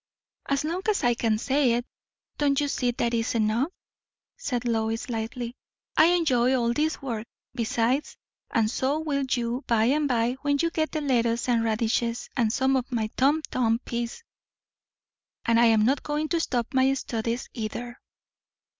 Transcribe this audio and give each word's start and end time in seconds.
"As 0.49 0.63
long 0.63 0.81
as 0.89 1.03
I 1.03 1.13
can 1.13 1.37
say 1.37 1.73
it, 1.73 1.85
don't 2.39 2.59
you 2.59 2.67
see 2.67 2.89
that 2.89 3.13
is 3.13 3.35
enough?" 3.35 3.69
said 4.35 4.65
Lois 4.67 5.09
lightly. 5.09 5.55
"I 5.95 6.05
enjoy 6.07 6.55
all 6.55 6.73
this 6.73 7.03
work, 7.03 7.27
besides; 7.53 8.17
and 8.49 8.71
so 8.71 8.97
will 9.01 9.25
you 9.29 9.63
by 9.67 9.83
and 9.85 10.07
by 10.07 10.37
when 10.41 10.57
you 10.59 10.71
get 10.71 10.91
the 10.91 11.01
lettuce 11.01 11.47
and 11.47 11.63
radishes, 11.63 12.31
and 12.35 12.51
some 12.51 12.75
of 12.75 12.91
my 12.91 13.11
Tom 13.15 13.43
Thumb 13.43 13.77
peas. 13.85 14.23
And 15.45 15.59
I 15.59 15.65
am 15.65 15.85
not 15.85 16.01
going 16.01 16.29
to 16.29 16.39
stop 16.39 16.73
my 16.73 16.91
studies 16.95 17.47
either." 17.53 18.01